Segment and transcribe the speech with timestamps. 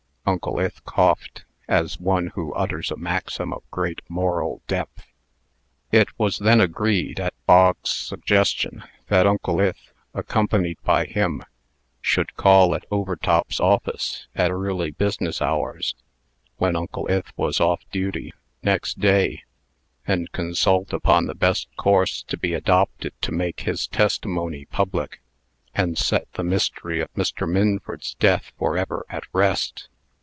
[0.23, 5.07] Uncle Ith coughed, as one who utters a maxim of great moral depth.
[5.91, 11.41] It was then agreed, at Bog's suggestion, that Uncle Ith, accompanied by him,
[12.01, 15.95] should call at Overtop's office, at early business hours
[16.57, 18.31] (when Uncle Ith was off duty),
[18.61, 19.41] next day,
[20.07, 25.19] and consult upon the best course to be adopted to make his testimony public,
[25.73, 27.49] and set the mystery of Mr.
[27.49, 29.89] Minford's death forever at rest.